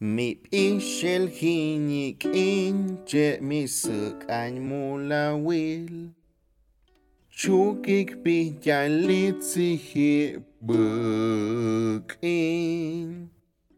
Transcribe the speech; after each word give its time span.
Mip'ixel 0.00 1.30
jinik 1.30 2.24
inche 2.24 3.38
misuk 3.40 4.26
anmulawil. 4.28 6.10
Chukik 7.30 8.10
bo 10.60 10.82
in 12.22 13.30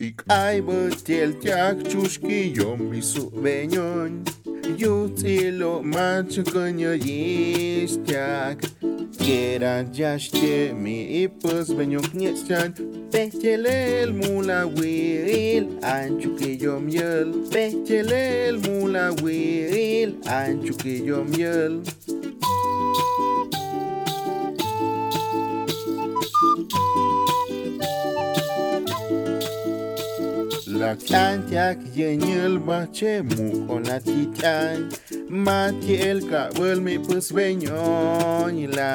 Ik 0.00 0.22
ay 0.30 0.60
botiel 0.62 1.32
tiak 1.42 1.82
chushki 1.90 2.54
yo 2.56 2.76
misu 2.76 3.30
beñon. 3.42 4.22
Jucilo 4.76 5.82
machucoño 5.82 6.92
yistiak. 6.94 8.58
Kiera 9.18 9.84
yashte 9.92 10.72
mi 10.72 11.22
ipus 11.24 11.68
beñok 11.76 12.14
nietzan 12.14 12.72
Pechelel 13.10 14.12
mula 14.12 14.66
wiril 14.66 15.66
anchuquillom 15.82 16.88
yel 16.88 17.28
Pechelel 17.50 18.56
mula 18.64 19.10
wiril 19.22 20.10
anchuquillom 20.24 21.28
yel 21.34 21.82
La 30.78 30.94
cantiac 30.94 31.78
yenil 31.96 32.58
bache 32.58 33.22
mu 33.22 33.80
la 33.86 33.98
titian 33.98 34.88
Matiel 35.28 36.20
cabel 36.30 36.80
mi 36.80 36.98
pus 36.98 37.32
venyon 37.32 38.54
la 38.76 38.92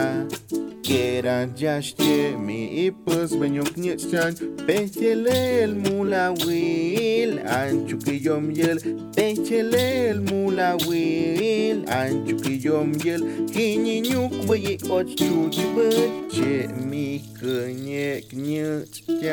Kera 0.81 1.45
jaște 1.59 2.37
mi 2.45 2.85
ipus 2.85 3.35
venyon 3.35 3.67
knietian 3.75 4.33
Petelel 4.65 5.75
mula 5.75 6.31
wil 6.45 7.39
anchu 7.59 7.97
que 8.05 8.15
yo 8.25 8.39
miel 8.39 8.79
Petelel 9.15 10.21
mula 10.29 10.77
wil 10.87 11.83
anchu 11.99 12.35
que 12.43 12.53
yo 12.63 12.85
miel 12.85 13.21
Hininyuk 13.51 14.31
bayi 14.47 14.77
och 14.89 15.07
chuchi 15.17 15.65
bache 15.75 16.67
mi 16.89 17.21
kanye 17.39 18.21
knietian 18.29 19.23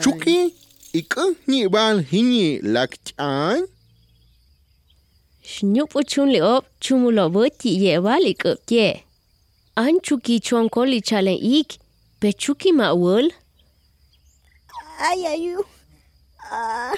Chuki? 0.00 0.61
ikä 0.92 1.24
ni 1.46 1.68
bal 1.68 2.02
hini 2.02 2.58
lakchan 2.60 3.66
Shnyup 5.42 5.96
uchun 5.96 6.28
li 6.30 6.40
op 6.40 6.64
chumulo 6.80 7.24
boti 7.34 7.70
ye 7.84 8.00
balik 8.00 8.44
up 8.44 8.70
ye. 8.70 9.04
Anchuki 9.76 10.40
chuan 10.40 10.68
koli 10.68 11.00
chalen 11.00 11.38
ik 11.58 11.70
pechuki 12.20 12.70
ma 12.72 12.94
wol. 12.94 13.26
Ay 15.08 15.26
ayu. 15.32 15.64
Ah. 16.50 16.94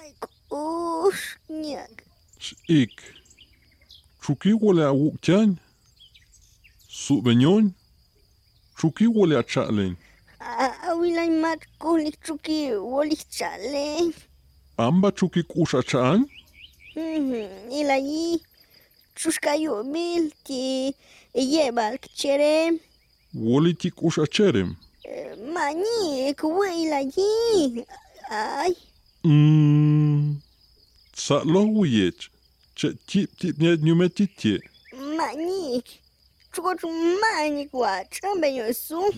Ay 0.00 0.10
kush 0.50 1.38
nyak. 1.48 2.02
Ik. 2.66 2.94
Chuki 4.22 4.52
wole 4.60 4.82
awuk 4.82 5.22
chan. 5.22 5.60
Su 6.88 7.22
benyon. 7.22 7.74
Chuki 8.78 9.06
wole 9.06 9.38
achalen. 9.38 9.96
Chalen. 11.18 11.26
Awilay 11.26 11.40
mat 11.40 11.60
kulik 11.78 12.16
chuki 12.24 12.70
wolik 12.72 13.24
chale. 13.30 14.12
Amba 14.78 15.12
chuki 15.12 15.42
kusha 15.42 15.82
chan. 15.86 16.26
Ilayi. 16.96 18.40
Chushkayo 19.16 19.84
mil 19.84 20.30
ti 20.44 20.94
yebal 21.34 21.98
kchere. 21.98 22.78
Wole 23.34 23.72
ti 23.78 23.90
kusha 23.90 24.26
cherem. 24.26 24.76
Mani 25.52 26.34
kuwe 26.34 26.82
ilayi. 26.82 27.84
Ay. 28.30 28.74
Mm. 29.24 30.36
Sa 31.14 31.42
lo 31.44 31.66
wuyech. 31.66 32.28
Che 32.74 32.92
tip 33.06 33.36
tip 33.38 33.58
nyet 33.58 33.82
nyumetitye. 33.82 34.60
Mani. 35.16 35.82
Chukot 36.52 36.82
mani 37.20 37.66
kwa 37.66 38.04
chambe 38.10 38.54
yosu. 38.54 39.14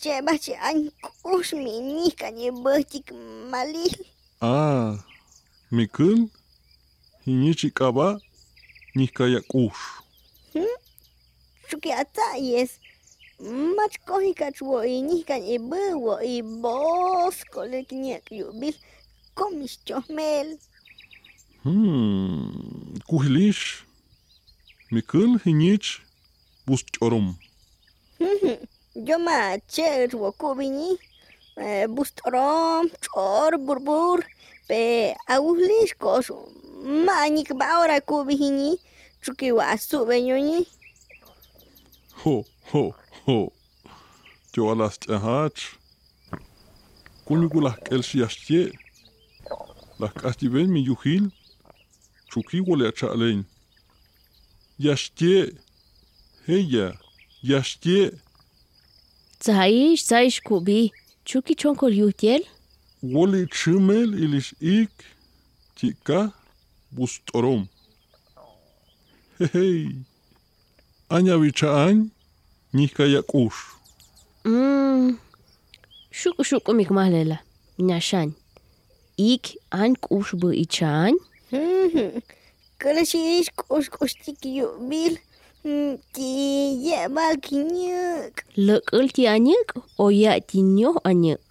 Chebach 0.00 0.48
ankush 0.64 1.52
minih 1.52 2.16
kanyebuchik 2.16 3.12
malil. 3.52 3.92
Ah, 4.40 4.96
mikun? 5.68 6.32
Hinichi 7.28 7.68
kaba? 7.68 8.16
Nihkayakush. 8.96 10.00
Hmm? 10.56 10.76
Chuki 11.68 11.92
atayes. 11.92 12.80
Machkohi 13.76 14.32
kachwo 14.32 14.80
inih 14.80 15.20
kanyebuwo 15.28 16.16
i 16.24 16.40
bosko 16.40 17.68
lekniak 17.68 18.32
yubil. 18.32 18.72
Komish 19.36 19.84
chomel. 19.84 20.56
Hmm, 21.62 22.96
kuhlish. 23.04 23.84
Mikun 24.90 25.36
hinich 25.44 26.00
bustchorum. 26.64 27.36
Hmm. 28.18 28.38
hmm. 28.40 28.79
Ma 29.00 29.56
cher 29.68 30.08
wo 30.12 30.32
kubini. 30.32 30.98
Bustrom, 31.88 32.90
chor, 33.00 33.52
burbur. 33.58 34.22
Pe 34.68 35.14
aulish 35.28 35.94
kos. 35.98 36.30
Ma 36.82 37.28
nik 37.28 37.52
ba 37.58 37.80
ora 37.80 38.00
kubihini. 38.00 38.78
Chuki 39.22 39.52
wa 39.52 39.76
su 39.76 40.04
benyoni. 40.04 40.66
Ho, 42.24 42.44
ho, 42.72 42.94
ho. 43.26 43.52
Yo 44.54 44.70
alas 44.70 44.98
chahach. 44.98 45.76
Kunyukulah 47.26 47.76
kelsi 47.84 48.22
astie. 48.22 48.72
Las 49.98 50.12
kasti 50.12 50.48
ven 50.48 50.70
mi 50.72 50.80
yuhil. 50.84 51.30
Chuki 52.30 52.60
wole 52.60 52.88
a 52.88 52.92
chalein. 52.92 53.44
Yastie. 54.78 55.56
Heya. 56.46 56.92
Yastie. 57.42 58.12
Zaish, 59.40 60.04
zaish 60.04 60.42
kubi. 60.42 60.92
Chuki 61.24 61.54
chuan 61.56 61.74
ko 61.76 61.86
yutiel. 61.88 62.42
Wole 63.02 63.46
chumel 63.46 64.12
ilish 64.12 64.52
ik. 64.60 64.92
Tika. 65.76 66.32
Bustorom. 66.92 67.68
Hey. 69.38 69.96
Anya 71.08 71.38
vichaan. 71.38 72.10
Nika 72.72 73.04
yakush. 73.06 73.60
Mm. 74.44 75.18
Shuku 76.12 76.44
shuku 76.44 76.74
mikmalela. 76.74 77.38
Nyashan. 77.78 78.34
Ik 79.16 79.56
an 79.72 79.96
kush 79.96 80.34
bu 80.34 80.52
ichan. 80.52 81.14
Kalashi 82.80 83.48
kush 83.56 83.88
kush 83.88 84.14
tiki 84.24 84.60
yubil. 84.60 85.16
Ti 85.60 86.32
yebal 86.80 87.36
kinyak. 87.36 88.48
Lekul 88.56 89.12
ti 89.12 89.28
anyek 89.28 89.76
o 90.00 90.08
ya 90.08 90.40
ti 90.40 90.64
nyoh 90.64 90.96
anyek. 91.04 91.44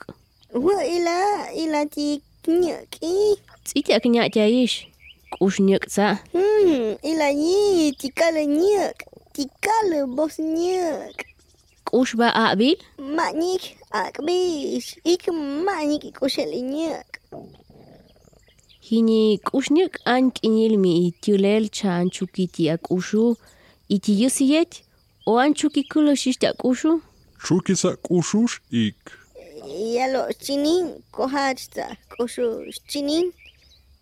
Wa 0.49 0.81
ila 0.81 1.45
ila 1.53 1.85
ti 1.85 2.17
kinyak 2.41 2.97
i. 3.05 3.37
Tsita 3.61 4.01
kenya 4.01 4.25
jaish. 4.25 4.89
Kush 5.37 5.61
nyek 5.61 5.85
sa. 5.85 6.25
Hmm, 6.33 6.97
ila 7.05 7.29
yi 7.29 7.93
ti 7.93 8.09
kala 8.09 8.41
nyak. 8.49 9.05
Ti 9.37 9.45
kala 9.61 10.09
bos 10.09 10.41
nyak. 10.41 11.29
Kush 11.85 12.17
ba 12.17 12.33
abil. 12.33 12.81
Manik 12.97 13.77
akbish. 13.93 14.97
Ik 15.05 15.29
manik 15.37 16.17
kushel 16.17 16.49
nyak. 16.49 17.21
Hini 18.81 19.37
kush 19.45 19.69
nyek 19.69 20.01
an 20.09 20.33
kinil 20.33 20.81
mi 20.81 21.13
tiulel 21.21 21.69
chan 21.69 22.09
chuki 22.09 22.49
ti 22.49 22.73
akushu. 22.73 23.37
Iti 23.37 23.57
Ichiyusiyech 23.89 24.83
oan 25.25 25.53
chukikuloshishtya 25.53 26.53
kushu? 26.53 27.01
Chukisa 27.45 27.95
kushush 27.95 28.59
ik. 28.71 29.01
Yalo 29.95 30.23
chinin 30.43 31.01
kohachta 31.11 31.97
kushush 32.13 32.79
chinin 32.87 33.33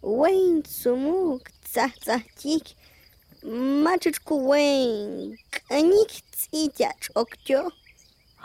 wein 0.02 0.64
sumuk 0.64 1.44
tik, 2.42 2.66
machuchku 3.84 4.36
wein 4.50 5.38
k'anik 5.54 6.12
tz'itya 6.36 6.90
ch'oktyo. 7.02 7.72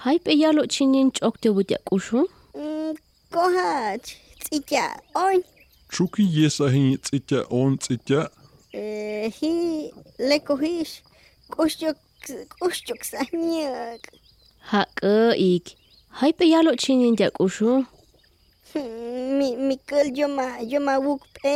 Jaipe 0.05 0.33
yalo 0.43 0.63
chinin 0.67 1.11
ch'oktyo 1.11 1.55
butya 1.57 1.79
kushu? 1.89 2.21
Mm, 2.55 2.95
Kohach 3.33 4.07
tz'itya 4.41 4.85
on. 5.15 5.43
Chuki 5.91 6.23
yesa 6.23 6.71
hin 6.71 6.99
tz'itya 6.99 7.41
on 7.51 7.79
tz'itya? 7.79 8.29
Eh, 8.73 9.31
hi 9.41 9.91
lekohish. 10.19 11.03
Kushchok 11.53 11.99
kushchok 12.59 13.01
sanyak. 13.11 14.03
Ha 14.71 14.83
ke 14.99 15.15
ik. 15.37 15.67
Hai 16.19 16.33
pe 16.33 16.45
yalo 16.53 16.73
chinin 16.83 17.17
ti 17.17 17.25
akushu. 17.29 17.87
Mi 19.39 19.49
mikul 19.69 20.07
yoma 20.19 20.47
yoma 20.73 20.95
wukpe. 21.07 21.55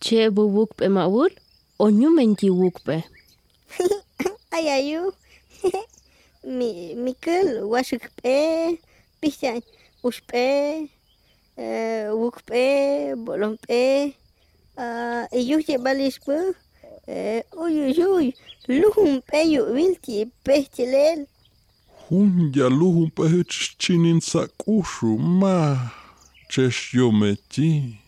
Che 0.00 0.28
bu 0.34 0.42
wuk 0.56 0.70
pe 0.78 0.86
maul. 0.88 1.30
O 1.78 1.90
nyumen 1.90 2.36
ti 2.38 2.48
wuk 2.50 2.76
pe. 2.86 2.96
Ayayu. 4.56 5.12
Mi 6.56 6.94
mikul 7.04 7.48
washuk 7.72 8.04
pe. 8.22 8.36
Pishan 9.20 9.60
ushpe. 10.06 10.44
eh, 11.56 12.08
wukpe, 12.12 13.14
bolompe, 13.16 14.14
ah, 14.76 15.24
iyuh 15.32 15.64
je 15.66 15.78
balis 15.78 16.18
Ujjujuj, 17.06 18.32
luhum 18.68 19.20
peju 19.30 19.62
vilti 19.74 20.26
pehtilel. 20.44 21.26
Hunja 22.08 22.68
luhum 22.68 23.10
pehchinin 23.10 24.20
sakushu 24.20 25.18
ma 25.18 25.90
ches 26.50 26.94
yometi. 26.94 27.98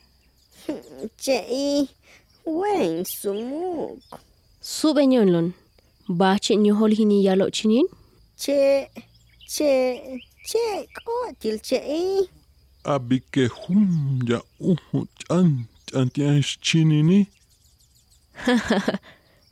Che 0.66 0.74
Chei, 1.16 1.88
wen 2.44 3.04
sumuk. 3.04 4.02
Subeñonlon, 4.60 5.52
bache 6.08 6.56
ñohol 6.56 6.92
hini 6.98 7.22
yalo 7.26 7.46
chinin? 7.50 7.86
Che, 8.36 8.90
che, 9.54 9.72
che, 10.48 10.88
kotil 11.04 11.60
chei. 11.60 12.28
Abike 12.84 13.46
hum 13.46 14.20
ya 14.28 14.40
uhu 14.60 15.06
chan, 15.20 15.66
chantian 15.86 16.42
chinini. 16.60 17.28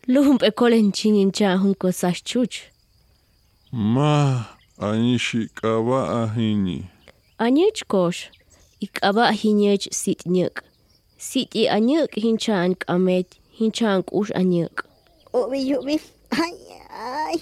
Luhum 0.09 0.39
pe 0.39 0.51
kolen 0.51 0.93
chinin 0.93 1.33
cha 1.33 1.57
hun 1.57 1.75
ko 1.75 1.91
sash 1.91 2.23
chuch. 2.23 2.71
Ma 3.73 4.45
anishi 4.79 5.49
kawa 5.55 6.01
ahini. 6.23 6.85
Anyech 7.39 7.87
kosh. 7.89 8.31
Ikaba 8.81 9.33
hinyech 9.33 9.93
sit 9.93 10.25
nyek. 10.27 10.63
Sit 11.19 11.57
i 11.57 11.67
anyek 11.67 12.15
hinchan 12.15 12.77
kamet, 12.77 13.27
hinchan 13.59 14.03
kush 14.05 14.31
anyek. 14.35 14.85
Ubi 15.35 15.59
yubi, 15.69 16.01
ay, 16.31 16.57
ay. 16.91 17.37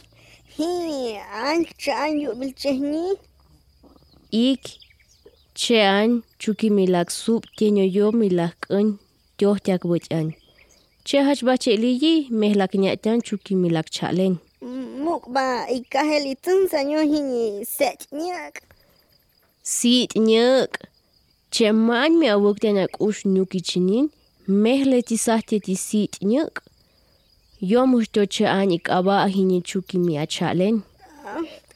Hi, 0.57 1.19
an 1.35 1.67
chan 1.79 2.19
yubil 2.21 2.55
che 2.55 2.73
ni. 2.79 3.15
Ik 4.31 4.79
chean 5.55 6.23
chuki 6.39 6.71
milak 6.71 7.11
sup 7.11 7.47
tienyo 7.57 7.85
yo 7.85 8.13
milak 8.13 8.67
un 8.71 8.99
yo 9.39 9.55
tiak 9.55 9.83
buch 9.83 10.07
Chehach 11.05 11.45
bacheligi 11.45 12.29
mehlaknya 12.31 12.97
tan 12.97 13.21
chuki 13.21 13.55
milak 13.55 13.91
chalen. 13.91 14.39
Mukba 15.05 15.69
ikahel 15.69 16.25
itun 16.33 16.65
sanyo 16.69 17.01
hini 17.05 17.67
set 17.67 18.09
nyak. 18.13 18.63
Sit 19.63 20.17
nyak. 20.17 20.81
Cheman 21.51 22.19
mi 22.19 22.29
awuk 22.29 22.65
us 22.65 22.89
ush 23.01 23.25
nyuki 23.27 23.61
chinin 23.61 24.09
mehle 24.49 25.03
tisahte 25.03 25.61
ti 25.61 25.75
sit 25.75 26.23
nyak. 26.23 26.63
Yo 27.61 27.87
musto 27.87 28.25
che 28.27 28.47
anik 28.47 28.89
aba 28.89 29.29
hini 29.29 29.61
chuki 29.61 29.99
mi 29.99 30.17
achalen. 30.17 30.83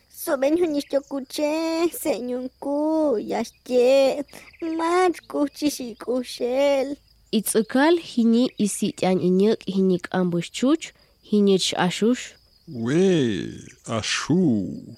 Soben 0.09 0.57
hini 0.57 0.81
chokuche 0.81 1.91
senyunku 1.93 3.19
yastet. 3.21 4.27
Mat 4.63 5.21
kuchishi 5.29 5.95
kushel. 5.99 6.97
Itzikal 7.29 8.01
hini 8.01 8.49
isitian 8.59 9.21
inik 9.21 9.61
hinik 9.69 10.09
ambuschuch 10.11 10.97
hinich 11.21 11.77
ashush. 11.77 12.33
We 12.69 13.53
ashu. 13.85 14.97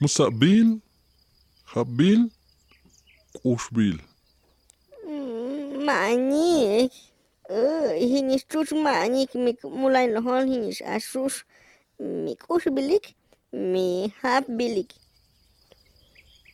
Musabil, 0.00 0.78
habil, 1.74 2.30
kushbil. 3.34 3.98
Manik. 5.86 6.92
Hinis 7.98 8.46
chuch 8.46 8.70
manik 8.70 9.34
mik 9.34 9.58
mulai 9.66 10.06
lohol 10.06 10.46
hinis 10.46 10.78
ashush. 10.86 11.42
Mik 11.98 12.46
ushbilik, 12.46 13.14
mi 13.52 14.14
hapbilik. 14.22 14.90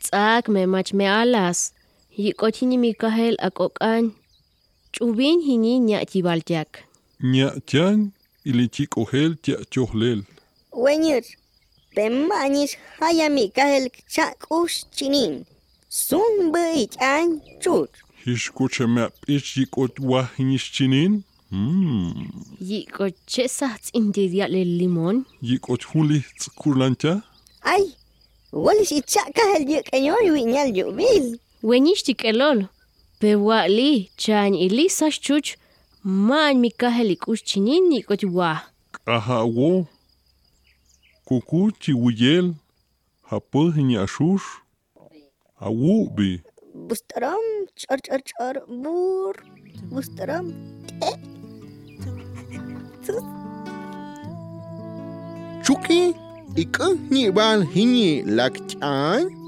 Sag 0.00 0.48
mir 0.48 0.66
manchmal 0.66 1.20
alles. 1.20 1.75
Yikot 2.16 2.56
hini 2.56 2.78
mikahel 2.78 3.36
akokan. 3.38 4.12
Chubin 4.92 5.40
hini 5.40 5.78
nyati 5.78 6.22
baltiak. 6.22 6.78
Nya 7.20 7.50
tian 7.66 8.12
ilichik 8.44 8.96
ohel 8.98 9.36
tia 9.36 9.58
chohlel. 9.70 10.22
Wenyur. 10.72 11.22
Pemanis 11.94 12.76
hayami 13.00 13.50
kahel 13.52 13.90
chakush 14.08 14.84
chinin. 14.96 15.44
Sun 15.88 16.52
beit 16.52 16.96
an 17.00 17.40
chuch. 17.60 17.92
Hishkuche 18.24 18.86
map 18.88 19.12
ich 19.28 19.56
yikot 19.56 20.00
wahinish 20.00 20.72
chinin. 20.72 21.22
Hmm. 21.50 22.32
Yikot 22.60 23.14
chesats 23.26 23.90
indidia 23.92 24.48
le 24.48 24.64
limon. 24.64 25.24
Yikot 25.42 25.84
huli 25.92 26.24
tsukulancha. 26.38 27.22
Ay, 27.62 27.92
walis 28.52 28.92
itchak 28.92 29.34
kahel 29.36 29.68
yuk 29.68 29.84
kanyoy 29.90 30.30
winyal 30.30 30.72
yubil. 30.76 31.38
wenixtikelol 31.68 32.58
pewali 33.20 34.10
chan 34.22 34.54
ilisa 34.54 35.06
chuch 35.24 35.48
man 36.04 36.54
mikaheli 36.62 37.16
kuchinini 37.16 38.02
kotwa 38.02 38.50
ahawo 39.06 39.86
kuku 41.24 41.60
chiwiyel 41.80 42.46
hapojña 43.30 44.06
shush 44.14 44.46
awubi 45.66 46.30
bustaram 46.88 47.44
char 47.80 47.98
char 48.06 48.20
char 48.30 48.54
bur. 48.82 49.34
Bustaram 49.90 50.46
chuki 55.64 56.14
ikahni 56.56 57.30
ban 57.36 57.66
hini 57.74 58.22
lakchan? 58.22 59.45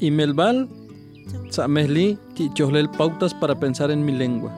Y 0.00 0.10
Melbal, 0.10 0.66
Tzamehli, 1.50 2.18
Tichohlel 2.34 2.88
pautas 2.88 3.34
para 3.34 3.60
pensar 3.60 3.90
en 3.90 4.04
mi 4.04 4.12
lengua. 4.12 4.50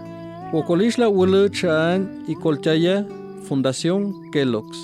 Wokolishla 0.52 1.08
Wulu 1.08 1.48
Chaan 1.48 2.24
y 2.28 2.36
Colchaya, 2.36 3.04
Fundación 3.42 4.30
Kellogg's. 4.30 4.78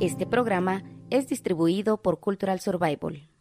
Este 0.00 0.26
programa 0.26 0.82
es 1.08 1.28
distribuido 1.28 1.96
por 1.96 2.20
Cultural 2.20 2.60
Survival. 2.60 3.28